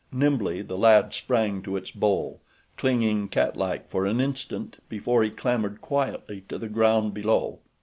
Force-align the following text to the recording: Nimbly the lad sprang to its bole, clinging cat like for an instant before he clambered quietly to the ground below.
Nimbly 0.11 0.63
the 0.63 0.79
lad 0.79 1.13
sprang 1.13 1.61
to 1.61 1.77
its 1.77 1.91
bole, 1.91 2.41
clinging 2.75 3.27
cat 3.27 3.55
like 3.55 3.87
for 3.87 4.07
an 4.07 4.19
instant 4.19 4.77
before 4.89 5.21
he 5.23 5.29
clambered 5.29 5.79
quietly 5.79 6.41
to 6.49 6.57
the 6.57 6.69
ground 6.69 7.13
below. 7.13 7.59